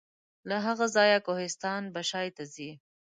[0.49, 2.71] له هغه ځایه کوهستان بشای ته ځي.